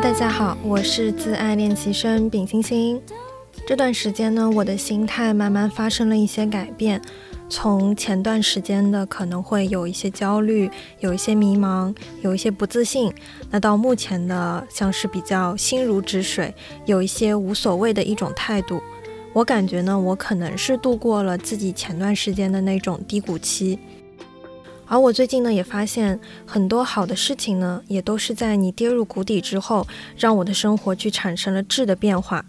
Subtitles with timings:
[0.00, 3.00] 大家好，我是自爱练习生丙星星。
[3.64, 7.00] 这段时间呢，我的心态慢慢发生了一些改变。
[7.48, 10.68] 从前段时间的可能会有一些焦虑，
[10.98, 13.14] 有一些迷茫，有一些不自信，
[13.50, 16.52] 那到目前的像是比较心如止水，
[16.86, 18.82] 有一些无所谓的一种态度。
[19.32, 23.78] 我感觉呢，我可能是度过了自己前段时间的那种低谷期。
[24.86, 29.86] 而我最近呢，也发现很多好的事情呢，也都是在你跌入谷底之后，
[30.16, 32.44] 让我的生活去产生了质的变化。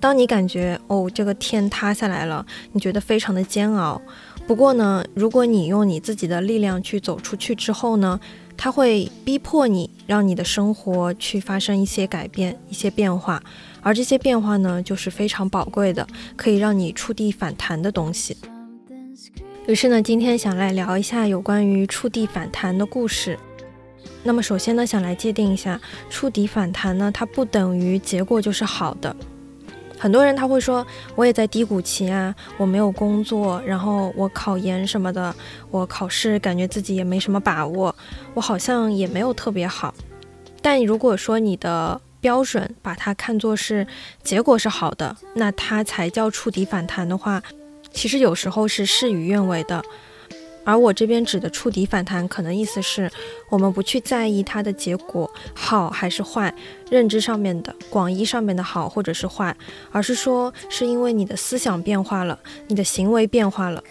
[0.00, 4.00] 当你感觉哦，这个天塌下来了，你觉得非常的煎熬。
[4.46, 8.20] 不过呢，如果你用你自己的力量去走出去之后呢，
[8.56, 13.42] 它会逼迫你，让你的生活去发生一些改变、一些变化。
[13.82, 18.36] 而这些变化呢，就是非常宝贵的，可以让你触地反弹的东西。
[19.68, 23.38] 于是呢，今天想来聊一下有关于触底反弹的故事。
[24.22, 29.14] 那么首先呢，想来界定一下，触底反弹呢，它不等于结果就是好的。
[29.98, 35.34] 很多人他会说，我也在低谷期啊，我没有工作，然后我考研什么的，
[35.70, 37.94] 我考试感觉自己也没什么把握，
[38.32, 39.92] 我好像也没有特别好。
[40.62, 43.86] 但如果说你的标准把它看作是
[44.22, 47.42] 结果是好的，那它才叫触底反弹的话。
[47.98, 49.82] 其实有时候是事与愿违的，
[50.62, 53.10] 而我这边指的触底反弹，可能意思是
[53.48, 56.54] 我们不去在意它的结果好还是坏，
[56.88, 59.56] 认知上面的广义上面的好或者是坏，
[59.90, 62.38] 而是说是因为你的思想变化了，
[62.68, 63.82] 你的行为变化了，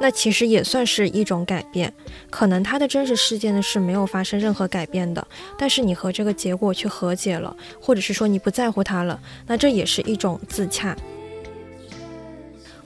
[0.00, 1.92] 那其实也算是一种改变。
[2.30, 5.26] 可能它的真实事件呢是没有发生任何改变的，
[5.58, 10.96] 但是你和这个结果去和解了，或者是说你不在乎它了，那这也是一种自洽。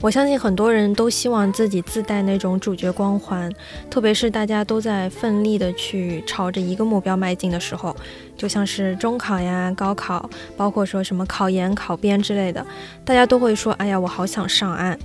[0.01, 3.51] 我相信很多人都希望自己自带那种主角光环，
[3.89, 7.93] 特别是大家都在奋力的去朝着一个目标迈进的时候，
[8.37, 12.65] 就像是中考呀、高考，包括说什么考研、考编之类的，
[13.03, 14.97] 大家都会说：“哎呀，我好想上岸。”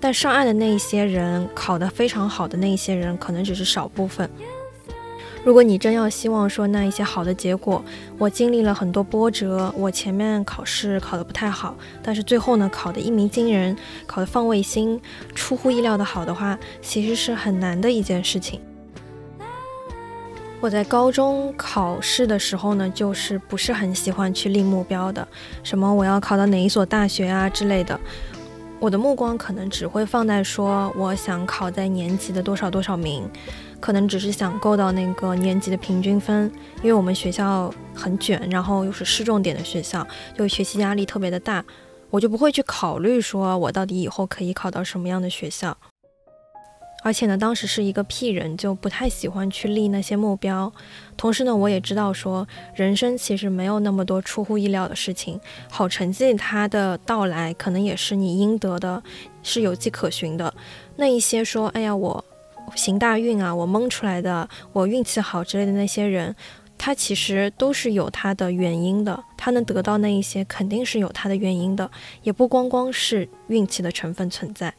[0.00, 4.28] 但上岸的那一些人，考得非常好的那一些人，可能只是少部分。
[5.46, 7.80] 如果你真要希望说那一些好的结果，
[8.18, 13.76] 我经历了很多波折，我前面考试考得不太好，但是最后呢考得一鸣惊人，
[14.08, 15.00] 考得放卫星，
[15.36, 18.60] 出乎意料的好的话，其实是很难的一件事情。
[20.60, 25.28] 我在高中考试的时候呢，就是不是很喜欢去立目标的，
[25.62, 28.00] 什么我要考到哪一所大学啊之类的，
[28.80, 33.22] 我的目光可能只会放在说我想考在年级的多少多少名。
[33.80, 40.06] 可能只是想够到那个年级的平均分，因为我们学校很卷，然后又是市重点的学校，
[40.36, 41.64] 就学习压力特别的大，
[42.10, 45.76] 我就不会去考虑说我到底以后可以考到什么样的学校。
[47.04, 50.72] 而且呢，当时是一个屁人，就不太喜欢去立那些目标。
[51.16, 55.38] 同时呢，我也知道说，人生其实没有那么多出乎意料的事情，
[55.70, 59.00] 好成绩它的到来可能也是你应得的，
[59.44, 60.52] 是有迹可循的。
[60.96, 62.24] 那一些说，哎呀我。
[62.74, 63.54] 行大运啊！
[63.54, 66.34] 我蒙出来的，我运气好之类的那些人，
[66.76, 69.22] 他其实都是有他的原因的。
[69.36, 71.90] 他能得到那一些，肯定是有他的原因的，
[72.22, 74.74] 也不光光是运气的成分存在。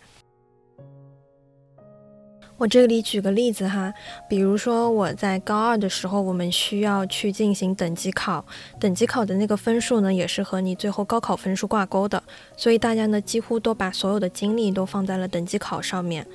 [2.58, 3.94] 我这里举个例子哈，
[4.28, 8.44] 比如说我在高二的时候，我们需要去进行等级考，
[8.80, 12.22] 等级考的那个分数呢，也是和你最后高考分数挂钩的，
[12.56, 16.26] 所以大家呢几乎都把所有的精力都放在了等级考上面。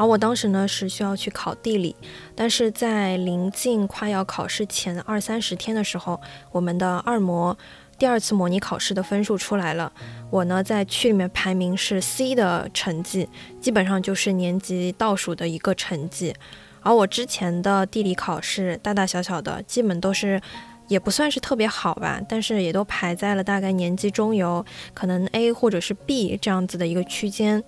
[0.00, 1.94] 而我当时呢是需要去考地理，
[2.34, 6.18] 但是在临近快要考试前二三十天的时候，
[6.50, 7.54] 我们的二模
[7.98, 9.92] 第二次模拟考试的分数出来了，
[10.30, 13.28] 我呢在区里面排名是 C 的成绩，
[13.60, 16.34] 基本上就是年级倒数的一个成绩。
[16.80, 20.40] 而我之前的地理考试大大小小的，基本都是
[20.88, 27.62] 也不算是特别好吧，但是也都排在了大概年级中游，可能 A 或者是 B 这样子的一个区间。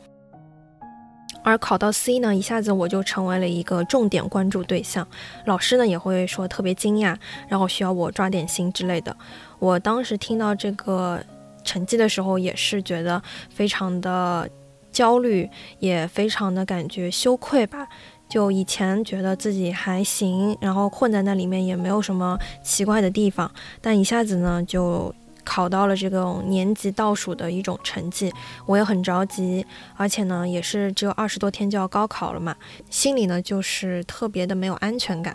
[1.43, 5.06] 而考到 C 呢，一下子我就成为了一个重点关注对象，
[5.47, 7.17] 老师呢也会说特别惊讶，
[7.49, 9.17] 然后需要我抓点心之类的。
[9.59, 11.23] 我当时听到这个
[11.65, 14.49] 成绩的时候，也是觉得非常的
[14.91, 15.49] 焦虑，
[15.79, 17.88] 也非常的感觉羞愧吧。
[18.29, 23.50] 就以前觉得自己还行，然后混在那里面也没有什么奇怪的地方，
[23.81, 25.15] 但一下子呢就。
[25.44, 28.33] 考到了这种年级倒数的一种成绩，
[28.67, 29.67] 我也很着急，
[29.97, 32.55] 而且呢，也是只有二十多天就要高考了嘛，
[32.91, 35.35] 心里呢就是特别的没有安全感。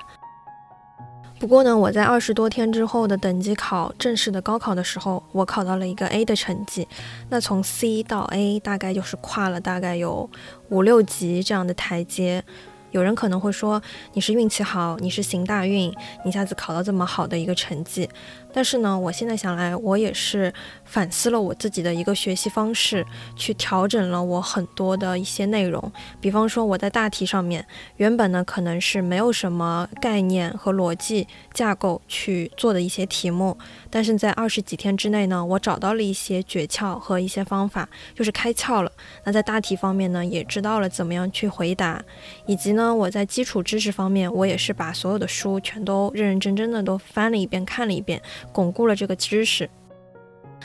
[1.40, 6.88] 不过呢，我在二十多天之后的等级考正式的高考的时候，我考到了一个 A 的成绩，
[7.30, 10.28] 那从 C 到 A 大概就是跨了大概有
[10.70, 12.44] 五六级这样的台阶。
[12.92, 13.80] 有人可能会说
[14.14, 15.94] 你是运气好，你是行大运，
[16.24, 18.10] 你一下子考到这么好的一个成绩。
[18.58, 20.52] 但是呢，我现在想来，我也是
[20.84, 23.06] 反思了我自己的一个学习方式，
[23.36, 25.92] 去调整了我很多的一些内容。
[26.20, 27.64] 比方说，我在大题上面，
[27.98, 33.56] 原本呢可能是没有什么概念和逻辑架构去做的一些题目，
[33.92, 38.92] 但是在二十几天之内呢，我找到了一些诀窍和一些方法，就是开窍了。
[39.24, 42.04] 那在大题方面呢，也知道了怎么样去回答，
[42.48, 48.20] 以及呢，我在基础知识方面，我也是把所有的书全都认认真真的都翻了一遍，看了一遍。
[48.52, 49.70] 巩固了这个知识，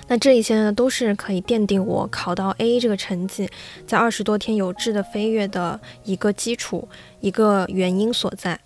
[0.09, 3.49] 那这一些呢，都是可以奠定我考到 A 这个成绩，
[3.87, 6.89] 在二十多天有质的飞跃的一个基础，
[7.21, 8.59] 一个原因所在。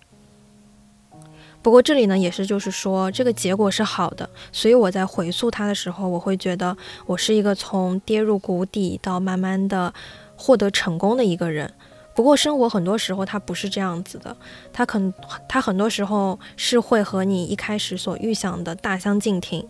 [1.61, 9.93] 不过这里呢，也是就是说，这个结果是好的，所以我在回溯它的时候，我会觉得我是一个从跌入谷底到慢慢的
[10.37, 11.73] 获得成功的一个人。
[12.17, 14.35] 不过生活很多时候它不是这样子的，
[14.73, 14.99] 它可
[15.47, 19.63] 它很多时候是会和你一开始所预想的大相径庭。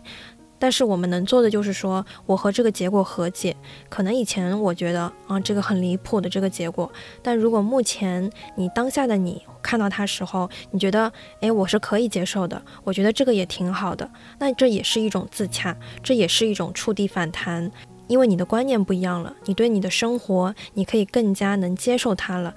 [0.58, 3.54] 但是我们能做的就是说，我和这个结果和解。
[3.90, 6.90] 可能以前我觉得啊，这个很离谱的这个结果，
[7.22, 11.12] 但如果目前你当下的你看到它时候，你觉得
[11.42, 14.10] 诶，我是可以接受的，我觉得这个也挺好的，
[14.40, 17.70] 那这也是一种自洽，这也是一种触地反弹。
[18.08, 22.56] 因为你的观念不一样了，你对你的生活，你可以更加能接受它了，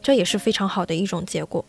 [0.00, 1.64] 这也是非常好的一种结果。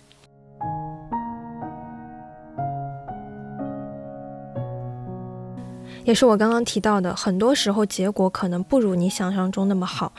[6.04, 10.14] 也是我刚刚提到的，很多时候结果可能不如你想象中那么好，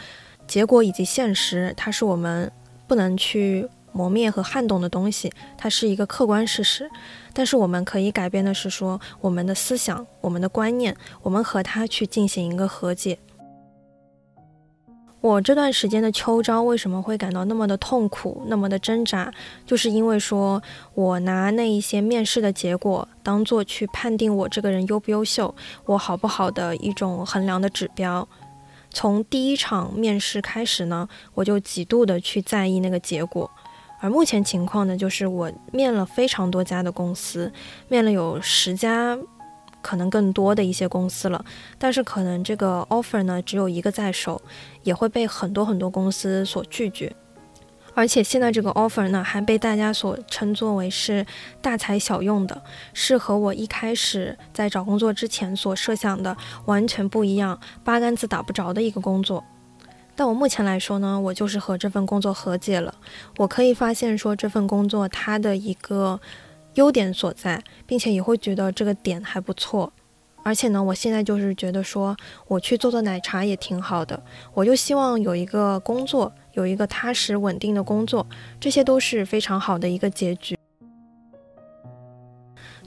[0.48, 2.50] 结果以及现实，它是我们
[2.88, 3.68] 不能去。
[3.96, 6.90] 磨灭和撼动的东西，它是一个客观事实，
[7.32, 13.18] 但是我们可以改变的是说，我们的思想、我们的观念，我们和它去进行一个和解。
[15.22, 19.32] 我这段时间的秋招为什么会感到那么的痛苦、那么的挣扎，
[19.64, 25.52] 就是因为说我拿那一些面试的结果当做去判定我这个人优不优秀、
[25.86, 28.28] 我好不好的一种衡量的指标。
[28.90, 33.50] 从第一场面试开始呢，我就极度的去在意那个结果。
[34.00, 37.52] 而目前情况呢，就是我面了非常多家的公司，
[37.88, 39.16] 面了有十家，
[39.80, 41.44] 可能更多的一些公司了。
[41.78, 44.40] 但是可能这个 offer 呢只有一个在手，
[44.82, 47.14] 也会被很多很多公司所拒绝。
[47.94, 51.24] 而且现在这个 offer 呢还被大家所称作为是
[51.62, 59.42] 大材小用的，是和我一开始在找工作之前所设想的完全不一样，八竿子打不着的一个工作。
[60.16, 62.92] 但我目前来说呢，我就是和这份工作和解了。
[63.36, 66.18] 我可以发现说这份工作它的一个
[66.74, 69.92] 优点所在，并且也会觉得这个点还不错。
[70.42, 72.16] 而且呢，我现在就是觉得说
[72.46, 74.22] 我去做做奶茶也挺好的。
[74.54, 78.26] 我就希望有一个工作，有一个踏实稳定的工作，
[78.58, 80.56] 这些都是非常好的一个结局。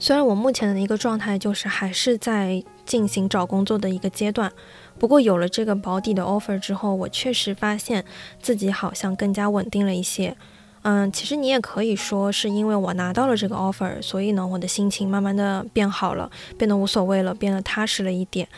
[0.02, 4.50] 虽然我目前的一个状态就是还是在进行找工作的一个阶段。
[4.98, 8.02] 不过有了这个保底的 offer 之后，我确实发现
[8.40, 10.34] 自己好像更加稳定了一些。
[10.82, 18.48] 嗯，其实你也可以说是因为我拿到了这个 offer，所以呢，我的心情慢慢的变好了，变得无所谓了，变得踏实了一点。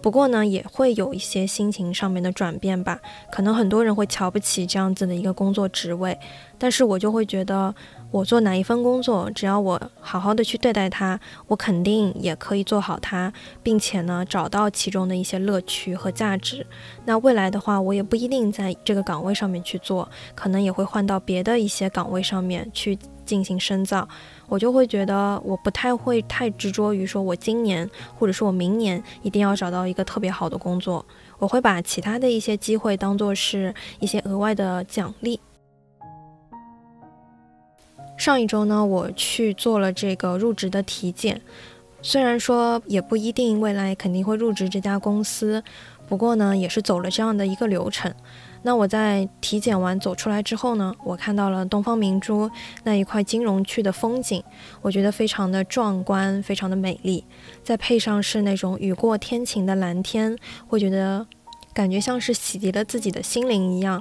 [0.00, 3.00] 不过呢，也会有一些心情上面的转变吧。
[3.32, 6.16] 可能很多人会瞧不起这样子的一个工作职位，
[6.58, 7.74] 但是我就会觉得。
[8.12, 13.32] 我做哪一份工作，只要我好好的去对待它，我肯定也可以做好它，
[13.62, 16.66] 并且呢，找到其中的一些乐趣和价值。
[17.06, 24.06] 那未来的话，我也不一定在这个岗位上面去做，可能也会换到别的一些岗位上面去进行深造。
[24.46, 31.02] 我就会觉得，我不太会太执着于说我今年或者说我明年一定要找到一个特别好的工作，
[31.38, 35.40] 我会把其他的一些机会当做是一些额外的奖励。
[38.16, 41.40] 上一周呢，我去做了这个入职的体检，
[42.00, 45.62] 虽然说也不一定未来肯定会入职这家公司，
[46.08, 48.12] 不过呢，也是走了这样的一个流程。
[48.64, 52.48] 那我在体检完走出来之后呢，我看到了东方明珠
[52.84, 54.40] 那一块金融区的风景，
[54.82, 57.24] 我觉得非常的壮观，非常的美丽，
[57.64, 60.38] 再配上是那种雨过天晴的蓝天，
[60.68, 61.26] 会觉得
[61.74, 64.00] 感觉像是洗涤了自己的心灵一样。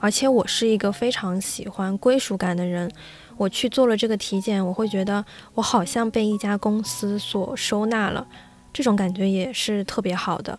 [0.00, 2.90] 而且我是一个非常喜欢归属感的人，
[3.36, 5.24] 我去做了这个体检，我会觉得
[5.54, 8.26] 我好像被一家公司所收纳了，
[8.72, 10.58] 这种感觉也是特别好的。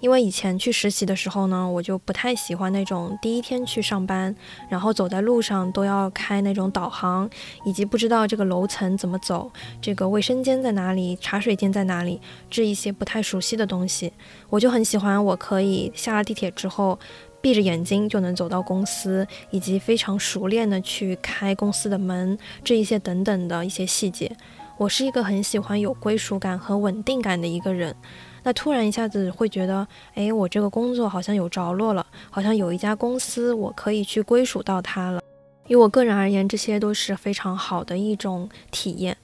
[0.00, 4.34] 因为以前去实习的时候呢，我就不太喜欢那种第一天去上班，
[4.68, 7.30] 然后走在路上都要开那种导航，
[7.64, 9.50] 以及不知道这个楼层怎么走，
[9.80, 14.12] 这个卫生间在哪里，茶水间在哪里，这一些不太熟悉的东西，
[14.50, 16.98] 我就很喜欢，我可以下了地铁之后。
[17.44, 24.34] 闭着眼睛就能走到公司，以及非常熟练的去开公司的门，这一些等等的一些细节。
[24.78, 27.94] 我是一个很喜欢有归属感和稳定感的一个人。
[28.44, 35.20] 那突然一下子会觉得，哎，我这个工作好像有着落了，好像有一家公司我可以去归属到它了。
[35.66, 39.14] 以我个人而言，这些都是非常好的一种体验。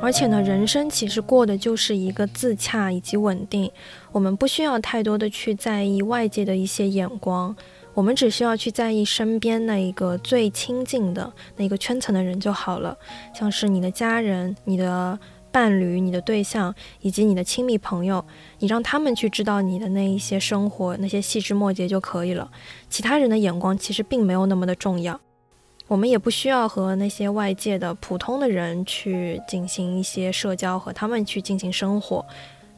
[0.00, 3.70] 而且呢，人生其实过的就是一个自洽以及稳定，
[4.12, 7.54] 我们不需要太多的去在意外界的一些眼光。
[7.94, 12.96] 我们只需要去在意身边那一个最亲近的那个圈层的人就好了，
[13.34, 15.18] 像是你的家人、你的
[15.50, 18.24] 伴侣、你的对象以及你的亲密朋友，
[18.60, 22.48] 你让他们去知道你的那一些生活那些细枝末节就可以了。
[22.88, 25.20] 其他人的眼光其实并没有那么的重要，
[25.88, 32.24] 我们也不需要和那些外界的普通的人去进行一些社交，和他们去进行生活。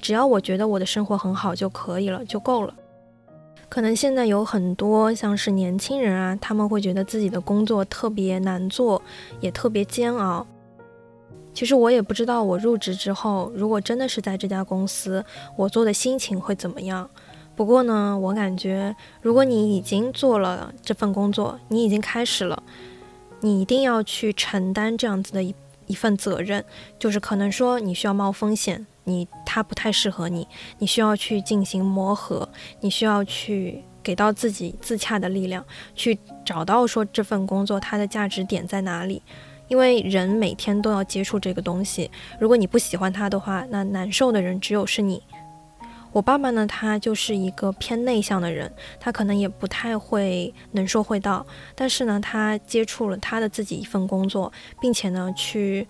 [0.01, 2.73] 只要我觉得我的生活很好就可以了，就够了。
[3.69, 9.03] 可能现在有很多像是年轻人啊，他们会觉得自己的工作特别难做，
[9.41, 10.47] 也特别煎熬。
[11.53, 15.25] 其实我也不知道，我入职之后，如果真的是在这家公司，
[15.57, 17.11] 我做的心情会怎么样。
[17.57, 22.63] 不过呢，我感觉，如果你已经做了这份工作，你已经开始了，
[23.41, 25.55] 你一定要去承担这样子的一
[25.87, 26.65] 一份责任，
[26.99, 28.87] 就是可能说你需要冒风险。
[29.05, 30.47] 你他不太适合你，
[30.79, 32.49] 你需要去进行磨合，
[32.81, 35.65] 你需要去给到自己自洽的力量，
[35.97, 39.21] 去找到说这份工作它的价值点在哪里。
[39.67, 45.23] 因为人每天都要接触这个东西，如果你不喜欢它的话，那难受的人只有是你。
[46.13, 55.87] 我爸爸呢，他就是一个偏内向的人，他可能也不太会能说会道，但是呢，他接触了他的自己一份工作，并且呢去。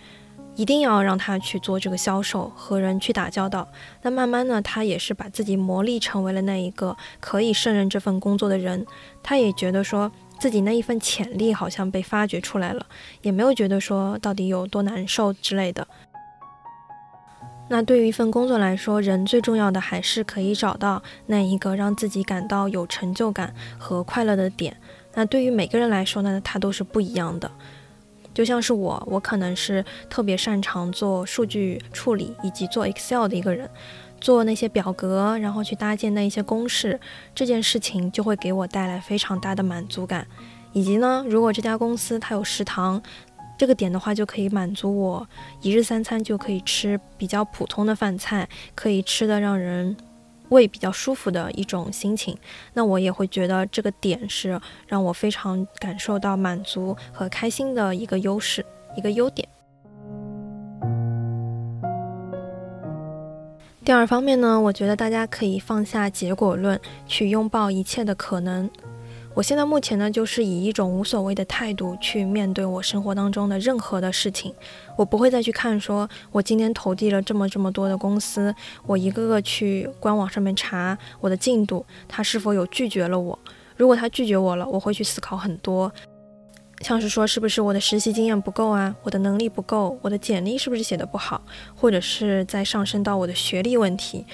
[0.56, 3.66] 一定要让他去做这个销售，和人去打交道。
[4.02, 8.84] 那慢慢呢，他也是把自己磨砺成为了那一个可以胜任这份工作的人。
[9.22, 12.84] 他也觉得说自己那一份潜力好像被发掘出来了，
[13.22, 15.86] 也没有觉得说到底有多难受之类的。
[17.72, 24.76] 那对于一份工作来说，人最重要的还是可以找到那一个让自己感到有成就感和快乐的点。
[25.14, 27.48] 那对于每个人来说呢，他都是不一样的。
[28.34, 33.70] 就像是我，我可能是特别擅长做数据处理以及做 Excel 的一个人，
[34.20, 36.98] 做那些表格，然后去搭建那一些公式，
[37.36, 40.26] 这件事情就会给我带来非常大的满足感。
[40.72, 43.02] 以及呢，如果这家公司它有食堂，
[43.60, 45.28] 这个点的话就可以满足我
[45.60, 49.94] 一日三餐就可以吃比较普通的饭菜，可以吃的让人。
[50.48, 52.34] 胃比较舒服的一种心情，
[52.72, 58.64] 那我也会觉得这个点是让我非常感受到满足和开心的一个优势，
[58.96, 59.46] 一个优点。
[63.84, 68.68] 第二方面呢，我觉得大家可以放下结果论，去拥抱一切的可能。
[69.32, 74.52] 我现在目前呢，就是以一种无所谓的态度去面对我生活当中的任何的事情。
[74.96, 78.52] 我不会再去看，说我今天投递了这么这么多的公司，
[78.86, 83.38] 我一个个去官网上面查我的进度，他是否有拒绝了我？
[83.76, 85.90] 如果他拒绝我了，我会去思考很多，
[86.80, 91.40] 像是说是不是我的实习经验不够啊，我的能力不够，我的简历是不是写的不好，
[91.76, 94.26] 或者是在上升到我的学历问题。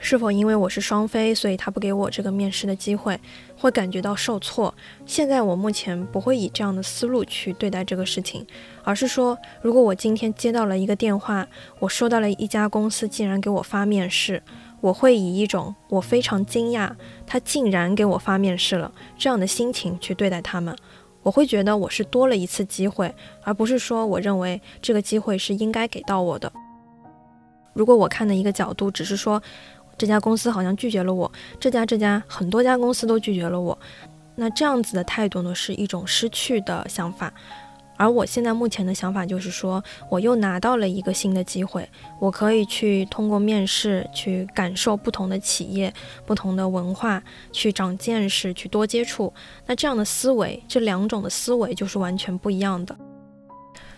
[0.00, 3.18] 是否因为我是双非，所以他不给我这个面试的机会，
[3.56, 4.72] 会感觉到受挫？
[5.04, 8.46] 现在我目前不会以这样的思路去对待这个事情，
[8.84, 11.46] 而是说，如果我今天接到了一个电话，
[11.80, 14.42] 我收到了一家公司竟然给我发面试，
[14.80, 16.90] 我会以一种我非常惊讶，
[17.26, 20.76] 他竟然给我发面试了这样的心情去对待他们。
[21.22, 23.12] 我会觉得我是多了一次机会，
[23.42, 26.50] 而不是说我认为这个机会是应该给到我的。
[27.74, 29.42] 如果我看的一个角度只是说。
[29.98, 33.76] 这家公司好像拒绝了我，这家这家很多家公司都拒绝了我，
[34.36, 37.30] 那这样子的态度呢，是一种失去的想法。
[37.96, 41.88] 而我现在目前的想法就是说，我又拿到了一个新的机会，
[42.20, 45.92] 我可以去通过面试去感受不同的企业、
[46.24, 49.34] 不同的文化，去长见识，去多接触。
[49.66, 52.96] 那这样的思维，这两种的思维就是完全不一样的。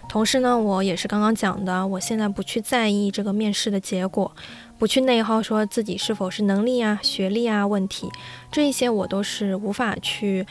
[0.08, 4.34] 同时呢，我也是刚刚讲的，我现在不去在意这个面试的结果。
[4.80, 8.10] 不去内耗，说自己是否是能力啊、学历啊问题，
[8.50, 10.46] 这一些我都是无法去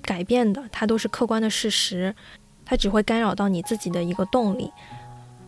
[0.00, 2.14] 改变的，它都是客观的事实，
[2.64, 4.70] 它只会干扰到你自己的一个动力。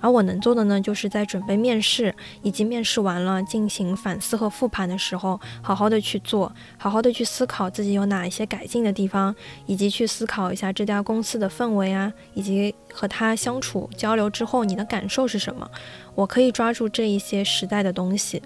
[0.00, 9.34] 而我能做的呢，就是在准备面试以及面试完了进行反思和复盘的时候，好好的去做，好好的去思考自己有哪一些改进的地方，
[9.66, 15.68] 以及去思考一下这家公司的氛围啊，以及和他相处交流之后你的感受是什么。
[16.14, 18.42] 我可以抓住这一些时代的东西，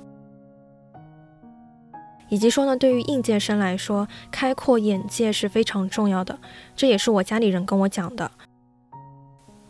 [2.29, 6.39] 以及说呢，对于应届生来说，开阔眼界是非常重要的。
[6.75, 8.31] 这也是我家里人跟我讲的。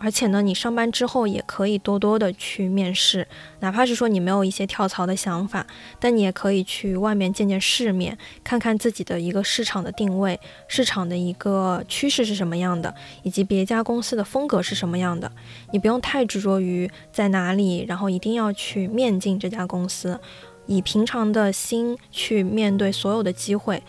[0.03, 3.27] 而且呢，你上班之后也可以多多的去面试，
[3.61, 5.65] 哪怕是说你没有一些跳槽的想法，
[6.01, 12.93] 但你也可以去外面见见世面，看看自己的一个市场的定位，市场的一个趋势是什么样的，
[13.23, 15.31] 以及别家公司的风格是什么样的。
[15.73, 20.19] 你不用太执着于在哪里，然后一定要去面进这家公司，
[20.67, 23.81] 以平常的心去面对所有的机会。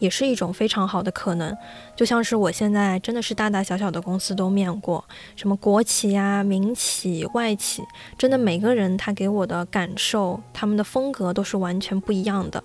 [0.00, 1.56] 也是一种非常好的可能，
[1.94, 5.04] 就像是我现在真的是大大小小的公司都面过，
[5.36, 7.84] 什么国企呀、民企、外企，
[8.18, 12.64] 真的每个人他给我的感受，他们的风格都是完全不一样的。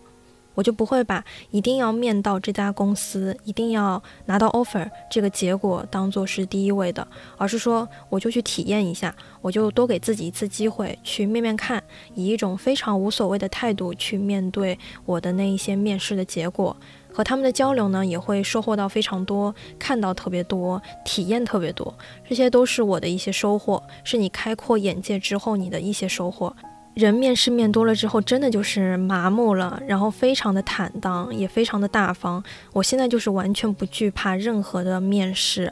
[0.53, 16.73] 我就不会把一定要面到这家公司，一定要拿到 offer 这个结果当做是第一位的，而是说我就去体验一下，我就多给自己一次机会去面面看，以一种非常无所谓的态度去面对我的那一些面试的结果。
[17.15, 26.53] 和他们的交流呢，也会收获到非常多，看到特别多，体验特别多，这些都是我的一些收获，是你开阔眼界之后你的一些收获。
[26.93, 32.43] 人面试面多了之后，真的就是麻木了，然后非常的坦荡，也非常的大方。
[32.73, 35.71] 我现在就是完全不惧怕任何的面试。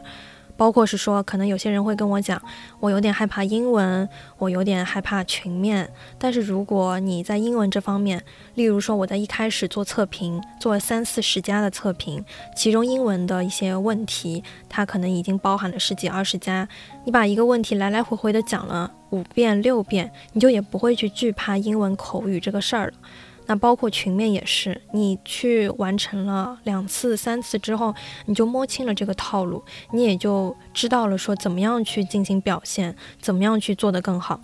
[0.55, 2.41] 包括是说，可能有些人会跟我讲，
[2.79, 4.07] 我有点害怕英文，
[4.37, 5.89] 我有点害怕群面。
[6.17, 8.23] 但是如果你在英文这方面，
[8.55, 12.23] 例如说我在一开始做测评，做了三四十家的测评，
[12.55, 16.67] 其中英文的一些问题，它可能已经包含了十几二十家，
[17.03, 22.93] 你把一个问题来来回回的讲了五遍六遍，你就也不会去惧怕英文口语这个事儿了。
[23.45, 27.93] 那包括群面也是，你去完成了两次、三次之后，
[28.25, 34.39] 你就摸清了这个套路，你也就知道了说怎么样去进行表现，怎么样去做得更好。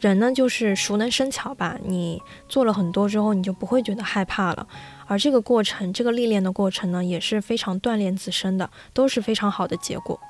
[0.00, 4.66] 人呢就是熟能生巧吧，你做了很多之后，你就不会觉得害怕了。
[5.06, 10.20] 而这个过程，这个历练的过程呢，也是非常锻炼自身的，都是非常好的结果。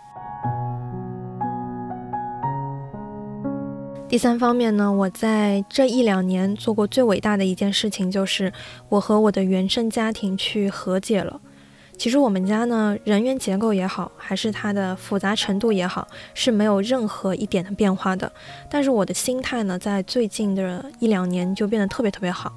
[4.17, 8.51] 第三方面呢，我在这一两年做过最伟大的一件事情，就是
[8.89, 11.39] 我和我的原生家庭去和解了。
[11.99, 18.33] 其实我们家呢，人员结构也好，还是它的复杂程度也好，是没有任何一点的变化的。
[18.71, 22.57] 但是我的心态呢，在最近的一两年就变得特别特别好，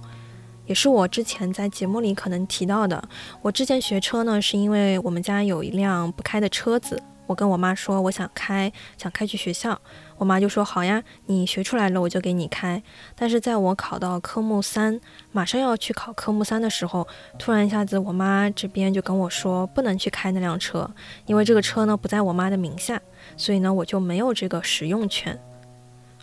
[0.66, 3.04] 也是我之前在节目里可能提到的。
[3.42, 6.98] 我之前学车呢，是因为我们家有一辆不开的车子。
[7.28, 9.80] 我跟我妈说，我想开，想开去学校。
[10.20, 12.84] 我妈就说好呀，你学出来了，我就给你开。
[13.16, 15.00] 但是在我考到科目三，
[15.32, 20.92] 马上要去考科目三的时候，突然一下子，我妈这边就跟我说，不能去开那辆车，
[21.26, 23.02] 因为这个车呢不在我妈的名下，
[23.38, 25.40] 所以呢我就没有这个使用权。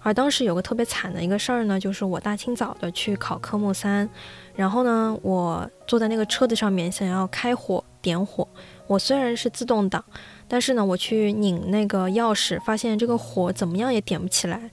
[0.03, 4.09] 而当时有个特别惨的一个事儿呢，就是我大清早的去考科目三，
[4.55, 8.47] 然后呢我坐在那个车子上面想要开火点火，
[8.87, 10.05] 我虽然是自动挡。
[10.49, 14.71] 但是呢，我去拧那个钥匙，发现这个火怎么样也点不起来。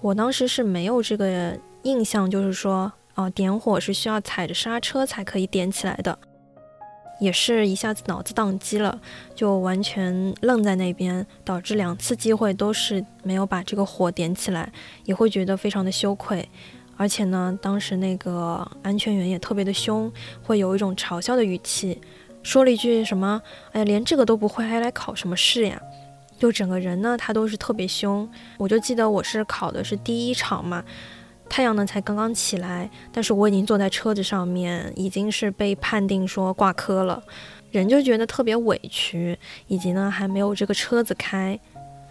[0.00, 6.18] 我当时是没有这个印象，就是说，哦，点火是需要踩着刹车才可以点起来的，
[7.18, 9.00] 也是一下子脑子宕机了，
[9.34, 14.70] 就完全愣在那边，导致两次机会都是没有把这个火点起来，
[15.06, 16.46] 也会觉得非常的羞愧。
[16.98, 22.00] 而且呢，当时那个安全员也特别的凶，会有一种嘲笑的语气。
[22.46, 23.42] 说了一句什么？
[23.72, 25.82] 哎呀，连这个都不会，还来考什么试呀？
[26.38, 28.28] 就整个人呢，他都是特别凶。
[28.56, 30.84] 我就记得我是考的是第一场嘛，
[31.48, 37.20] 太阳呢才刚刚起来，但是我已经坐在车子上面，已经是被判定说挂科了，
[37.72, 41.58] 人就觉得特别委屈，以及呢还没有这个车子开。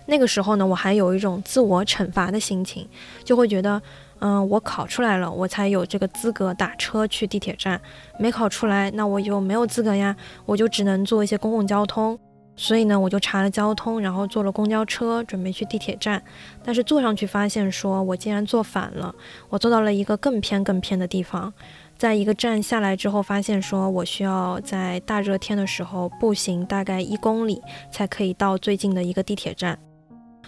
[0.06, 2.86] 那个时候呢，我还有一种自我惩罚的心情，
[3.24, 3.82] 就会觉得。
[4.19, 7.80] 嗯，我考出来了，我才有这个资格打车去地铁站。
[8.17, 12.17] 没考出来，那我就没有资格呀，我就只能坐一些公共交通。
[12.58, 16.23] 所以呢，我就查了交通，然后坐了公交车，准备去地铁站。
[16.63, 19.13] 但是坐上去发现，说我竟然坐反了，
[19.49, 21.54] 我坐到了一个更偏更偏的地方。
[21.97, 29.78] 在一个站下来之后，发现说我需要在大热天的时候步行大概一公里才可以到最近的一个地铁站，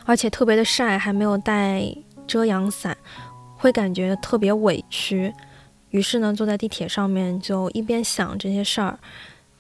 [0.06, 1.84] 而且特别的晒，还没有带
[2.26, 2.96] 遮阳伞。
[3.58, 5.34] 会感觉特别委屈，
[5.90, 8.98] 于是呢，坐在地铁上面就一边想这些事儿，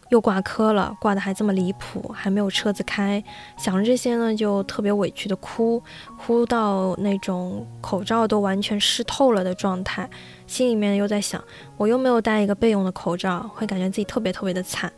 [0.10, 3.22] 又挂科了，挂的还这么离谱，还没有车子开，
[3.58, 5.82] 想着这些呢，就特别委屈的哭，
[6.18, 10.10] 哭到那种口罩都完全湿透了的状态，
[10.46, 11.44] 心里面又在想，
[11.76, 14.92] 我又没有戴一个备用的口罩，会感觉自己特别特别的惨。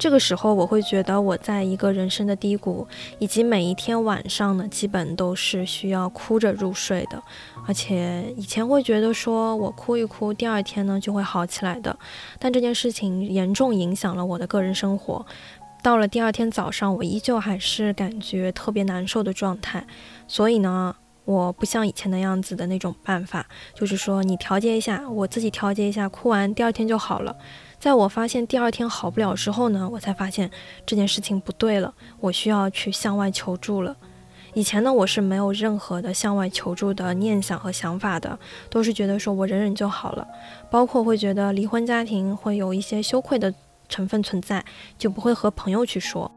[0.00, 7.22] 这个时候，我会觉得我在一个人生的低谷，以及每一天晚上呢，基本都是需要哭着入睡的。
[7.68, 11.94] 而且以前会觉得说我哭一哭，第二天呢就会好起来的。
[12.38, 15.26] 但这件事情严重影响了我的个人生活。
[15.82, 19.86] 到了第二天早上，我依旧还是感觉特别难受的状态。
[20.26, 27.36] 所以呢，我不像以前那样子的那种办法，就是说你调节一下，我自己调节一下，哭完第二天就好了。
[27.80, 30.50] 在我发现第二天好不了之后呢，我才发现
[30.84, 33.96] 这件事情不对了，我需要去向外求助了。
[34.52, 38.38] 以前呢，我是没有任何的向外求助的念想和想法的，
[38.68, 40.28] 都是觉得说我忍忍就好了，
[40.70, 43.54] 包括会觉得离婚家庭会有一些羞愧的
[43.88, 44.62] 成分存在，
[44.98, 46.30] 就不会和朋友去说。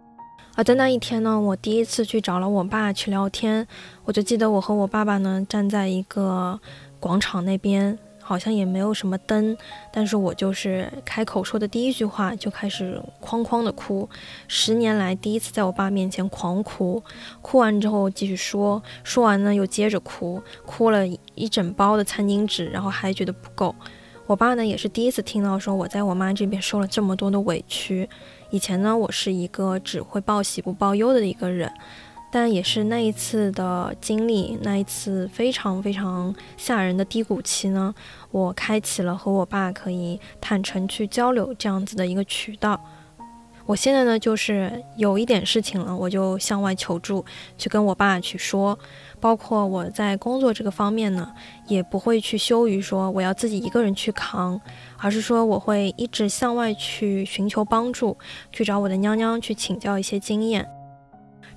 [0.56, 3.68] 而在那一天呢，我第一次去找了我爸去聊天，
[4.06, 6.58] 我就记得我和我爸爸呢站在一个
[7.02, 8.00] 广场那边。
[8.24, 9.56] 好像也没有什么灯，
[9.92, 14.10] 但是我就是开口说的第一句话就开始哐哐的哭，
[14.48, 17.04] 十年来第一次在我爸面前狂哭，
[17.42, 21.06] 哭完之后继续说，说完呢又接着哭，哭了
[21.36, 23.76] 一整包的餐巾纸，然后还觉得不够。
[24.26, 28.10] 我爸呢也是第一次听到说我在我妈这边受了这么多的委屈，
[28.52, 31.70] 以前呢我是一个只会报喜不报忧的一个人。
[32.36, 37.94] 但也是那一次的经历，那一次非常非常吓人的低谷期呢，
[38.32, 42.84] 我开启了和我爸可以坦诚去交流这样子的一个渠道。
[43.68, 47.24] 我现在呢，就是有一点事情了，我就向外求助，
[47.56, 48.78] 去跟我爸去说。
[49.20, 51.32] 包括我在工作这个方面呢，
[51.68, 54.60] 也不会去羞于说我要自己一个人去扛，
[54.98, 58.18] 而是说我会一直向外去寻求帮助，
[58.52, 60.68] 去找我的娘娘去请教一些经验。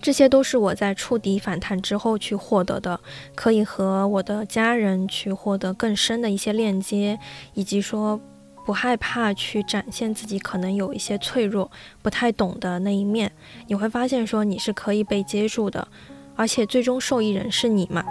[0.00, 3.00] 这些都是我在触底反弹之后去获得的，
[3.34, 7.18] 可以和我的家人去获得更深的一些链接，
[7.54, 8.20] 以及说
[8.64, 11.70] 不害怕去展现自己可能有一些脆弱、
[12.02, 13.32] 不太懂的那一面。
[13.66, 15.88] 你会发现说你是可以被接住的，
[16.36, 18.04] 而且最终受益人是你嘛。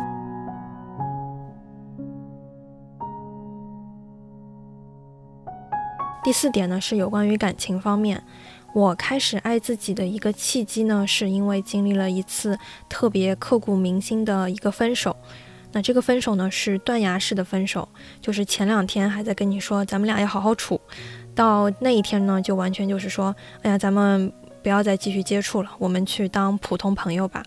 [6.24, 8.24] 第四点呢是有关于感情方面。
[8.76, 12.60] 我开始爱自己的一个契机呢，是因为经历了一次
[12.90, 15.16] 特别刻骨铭心的一个分手。
[15.72, 17.88] 那这个分手呢，是断崖式的分手，
[18.20, 20.82] 就是前两天还在跟你说咱们俩要好好处，
[21.34, 24.30] 到那一天呢，就完全就是说，哎呀，咱们
[24.62, 27.42] 不要再继续接触了，我们去当普通朋友吧。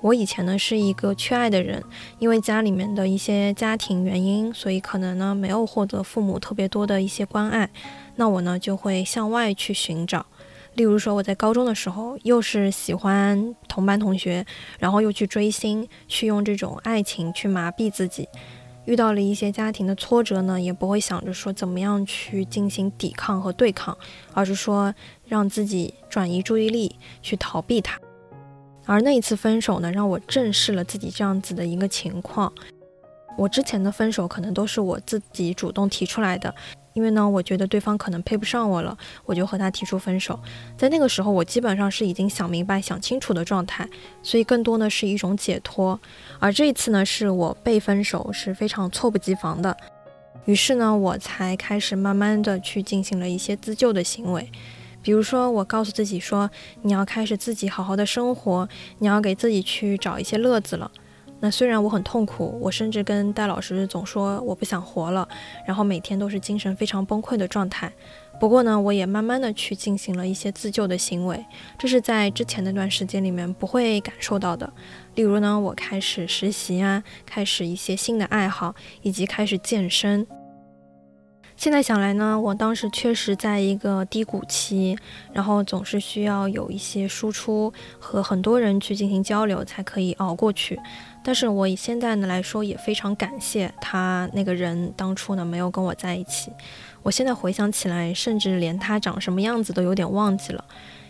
[0.00, 1.82] 我以前呢是一个缺爱的人，
[2.20, 7.68] 因为家里面的一些家庭原因，所以可能呢没有获得父母特别多的一些关爱，
[8.14, 10.24] 那我呢就会向外去寻找。
[10.74, 14.44] 例如说，我在高中的时候，又是喜欢同班同学，
[14.78, 18.28] 然后又去追星，去用这种爱情去麻痹自己。
[18.84, 23.96] 遇到了一些家庭的挫折呢，也不会想着说怎么样去进行抵抗和对抗，
[24.32, 24.92] 而是说
[25.26, 28.00] 让自己转移注意力去逃避它。
[28.84, 32.52] 而那一次分手呢，让我正视了自己这样子的一个情况。
[33.38, 36.52] 我之前的分手可能都是我自己主动提出来的。
[36.94, 40.38] 因为呢，我觉得对方可能配不上我了，我就和他提出分手。
[40.76, 43.88] 在那个时候，我基本上是已经想明白、想清楚的状态，
[44.22, 45.98] 所以更多呢是一种解脱。
[46.38, 49.76] 而这一次呢，是我被分手，是非常猝不及防的。
[50.44, 54.50] 于是呢，我才开始慢慢的去进行了一些自救的行为，
[55.00, 56.50] 比如说，我告诉自己说，
[56.82, 60.90] 你要开始自己好好的生活，你要给自己去找一些乐子了。
[61.44, 65.28] 那虽然我很痛苦，我甚至跟戴老师总说我不想活了，
[65.66, 67.92] 然后每天都是精神非常崩溃的状态。
[68.38, 71.44] 不过呢，我也慢慢的去进行了一些自救的行为，
[71.76, 74.72] 这是在之前那段时间里面不会感受到的。
[75.16, 80.24] 例如呢，我开始实习啊，开始一些新的爱好，以及开始健身。
[81.56, 84.98] 现在想来呢，我当时确实在一个低谷期，
[85.32, 90.78] 然后总是需要有一些输出和很多人去进行交流，才可以熬过去。
[91.22, 96.50] 但是我以现在呢来说，也非常感谢他那个人当初呢没有跟我在一起。
[97.02, 100.64] 我现在回想起来，甚至连他长什么样子都有点忘记了，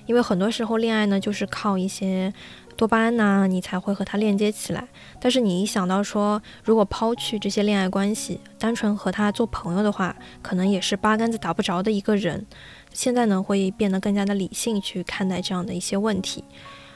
[0.04, 2.32] 因为很多时候恋爱呢就是靠一些
[2.76, 4.88] 多巴胺呐，你才会和他链接起来。
[5.20, 12.44] 但是你一想到说，如果抛去这些恋爱关系，单纯和他做朋友的话，可能也是八竿子打不着的一个人。
[12.92, 16.44] 现在呢会变得更加的理性去看待这样的一些问题。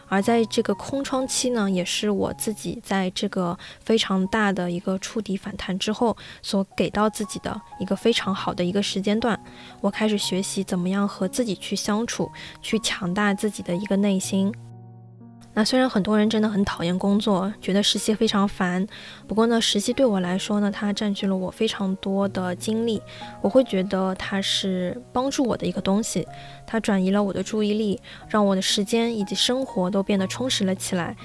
[0.09, 9.37] 而在这个空窗期呢，也是我自己在这个非常大的一个触底反弹之后所给到自己的一个非常好的一个时间段。
[9.81, 12.31] 我开始学习怎么样和自己去相处，
[12.63, 14.55] 去强大自己的一个内心。
[15.59, 18.87] 那虽然很多人真的很讨厌工作，觉得实习非常烦，
[19.27, 23.01] 不过呢，实习对我来说呢，它占据了我非常多的精力，
[23.41, 26.29] 我会觉得它是帮助我的一个东西，
[26.67, 31.17] 它转移了我的注意力，让我的时间以及生活都变得充实了起来。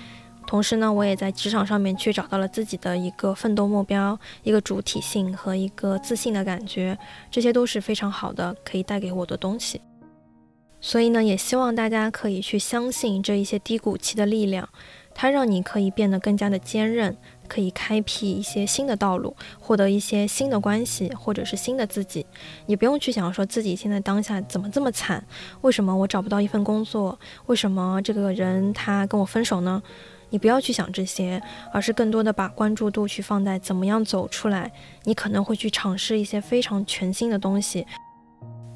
[0.47, 6.97] 同时呢，我也在职场上面去找到了自己的一个奋斗目标、一个主体性和一个自信的感觉，
[7.29, 9.81] 这些都是非常好的，可以带给我的东西。
[10.81, 14.67] 所以呢，也希望大家可以去相信这一些低谷期的力量，
[15.13, 17.15] 它让你可以变得更加的坚韧，
[17.47, 22.25] 可以开辟一些新的道路，获得一些新的关系，或者是新的自己。
[22.65, 25.23] 你不用去想说自己现在当下怎么这么惨，
[25.61, 29.81] 为什么我找不到一份工作，为什么这个人他跟我分手呢？
[30.31, 31.39] 你不要去想这些，
[31.71, 34.71] 而是更多的把关注度去放在怎么样走出来。
[35.03, 37.85] 你可能会去尝试一些非常全新的东西。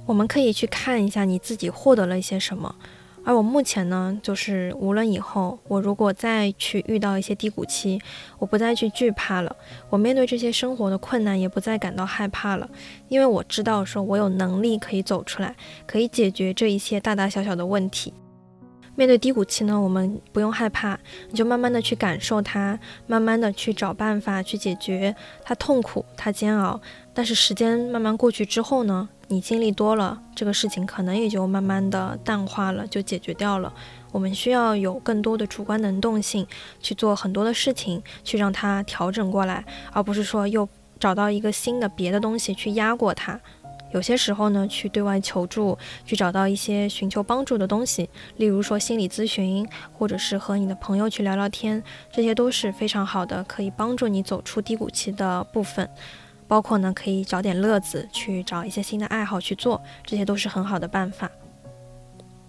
[0.06, 2.76] 我们可以去看一下你自己获得了一些什么，
[3.24, 8.00] 而我目前呢，就是无论以后我如果再去遇到一些低谷期，
[8.38, 9.56] 我不再去惧怕了，
[9.89, 12.70] 我面对这些生活的困难也不再感到害怕了，
[13.08, 15.56] 因为我知道说我有能力可以走出来，
[15.88, 18.13] 可以解决这一些大大小小的问题。
[18.98, 20.98] 面对低谷期呢，我们不用害怕，
[21.30, 25.13] 你就慢慢的去感受它，慢慢的去找办法去解决
[25.44, 26.80] 它痛苦，它煎熬。
[27.13, 29.10] 但是时间慢慢过去之后呢？
[29.28, 33.74] 你经历多了，这个事情可能也就慢慢的淡化了，就解决掉了。
[34.12, 36.46] 我们需要有更多的主观能动性
[36.80, 43.40] 去做很多的事情，去让它调整过来，而不是说又找到一个新的别的东西去压过它。
[43.92, 55.90] 有些时候呢，去对外求助，去找到一些寻求帮助的东西，例如说心理咨询，或者是和你的朋友去聊聊天，这些都是非常好的，可以帮助你走出低谷期的部分。
[56.48, 61.30] 包括呢，可以找点乐子，去找一些新的爱好去做，这些都是很好的办法。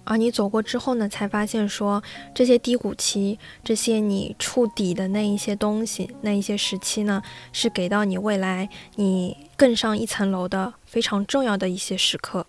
[0.04, 2.00] 而你走过之后呢，才发现说
[2.32, 7.20] 这些低谷期，这些你触底的那一些东西，那一些时期呢，
[7.52, 12.46] 是给到你未来你更上一层楼的非常重要的一些时刻。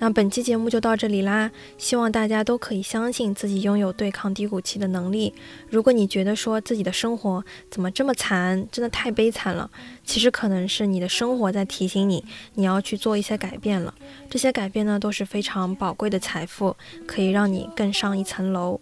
[0.00, 5.34] 那本期节目就到这里啦，希望大家都可以相信自己拥有对抗低谷期的能力。
[5.68, 9.68] 如果你觉得说自己的生活怎么这么惨，真的太悲惨了，
[10.04, 13.92] 其实可能是你的生活在提醒你，你要去做一些改变了。
[14.30, 18.80] 这些改变呢都是非常宝贵的财富，可以让你更上一层楼。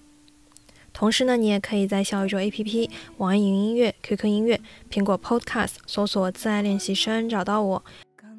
[0.93, 7.85] 同时呢，你也可以在小宇宙 APP、网易云音乐、QQ 音乐、苹果 Podcast 搜索“自爱练习生”找到我。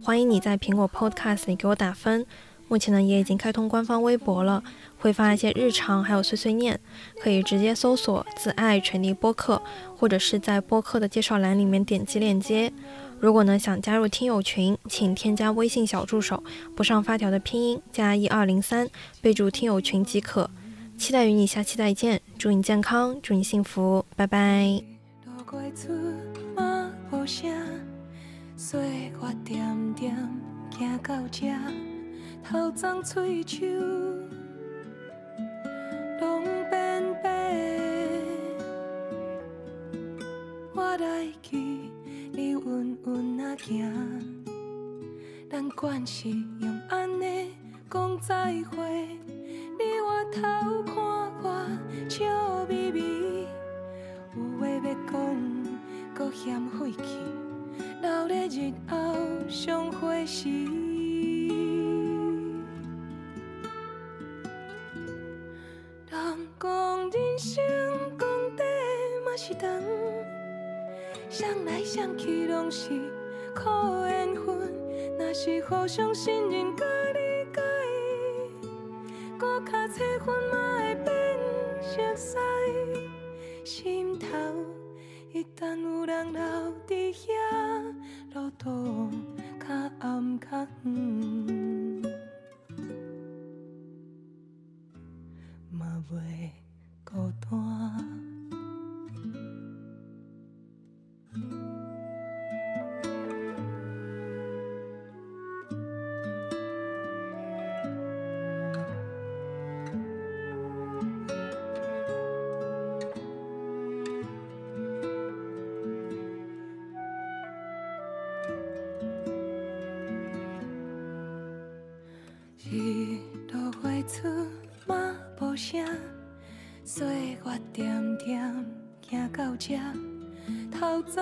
[0.04, 2.26] 欢迎你在苹果 Podcast 里给我打分。
[2.68, 4.64] 目前呢，也已经开通官方微博了，
[5.00, 6.80] 会发一些日常，还有碎碎念，
[7.22, 9.62] 可以直接搜索“自爱垂地播客”，
[9.96, 12.72] 或者是在播客的介绍栏里面点击链接。
[13.20, 16.44] 如果呢想加入听友群，请添加微信小助手，
[16.76, 18.88] 不上发条的拼音加一二零三，
[19.22, 20.50] 备注听友群即可。
[20.98, 24.82] 期待与你下期再见，祝你健康，祝你幸福，拜拜。
[32.44, 33.66] 头鬃喙手
[36.20, 37.30] 拢变白，
[40.74, 41.58] 我来去
[42.32, 43.92] 你稳稳啊行，
[45.50, 47.52] 咱惯是用安尼
[47.90, 49.08] 讲再会，
[49.78, 50.42] 你回头
[50.84, 50.96] 看
[51.44, 51.68] 我
[52.08, 53.48] 笑眯眯，
[54.36, 55.16] 有话要讲，
[56.16, 57.20] 搁嫌费气，
[58.02, 58.98] 留咧日后
[59.50, 60.87] 相会时。
[66.60, 67.64] 讲人生，
[68.18, 68.68] 讲短
[69.24, 69.70] 嘛是长
[71.30, 72.90] 想来想去拢是
[73.54, 74.74] 靠缘分，
[75.20, 77.62] 若是互相信任甲理解，
[79.38, 81.38] 搁较七分嘛会变
[81.84, 82.38] 熟悉。
[83.64, 84.28] 心头
[85.32, 86.42] 一旦有人留
[86.88, 87.94] 伫遐，
[88.34, 89.12] 路途
[89.60, 90.48] 较暗较
[90.86, 91.57] 远，
[95.98, 96.52] 袂
[97.04, 98.17] 孤单。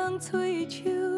[0.05, 1.14] 头鬃喙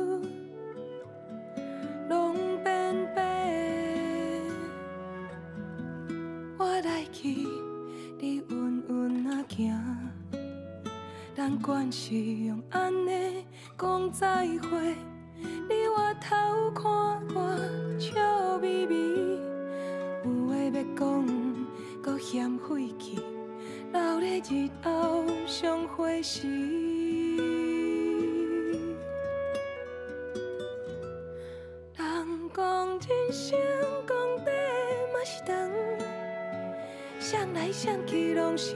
[37.30, 38.74] 想来想去拢是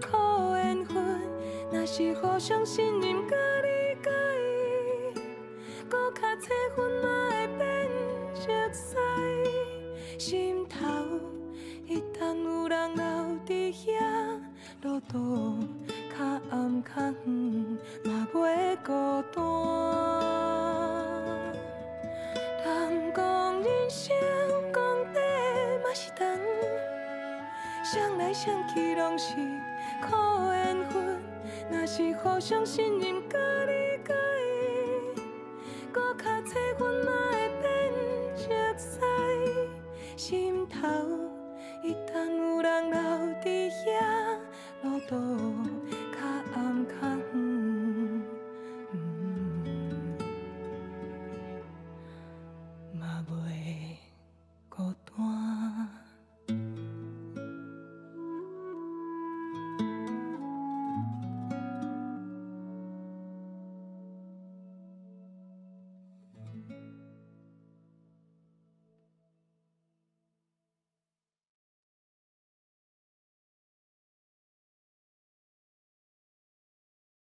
[0.00, 1.20] 苦缘分。
[1.72, 4.08] 若是互相信任甲理解，
[5.88, 7.90] 搁较七分嘛会变
[8.32, 8.96] 熟悉，
[10.20, 10.78] 心头
[11.88, 13.04] 一旦有人留
[13.44, 14.38] 伫遐。
[14.82, 15.58] 路途
[16.16, 16.90] 较暗较
[17.26, 18.92] 远，嘛袂孤
[19.34, 20.09] 单。
[28.30, 29.34] 来想去拢是
[30.00, 31.20] 苦缘分。
[31.68, 33.79] 若是互相信任，甲你。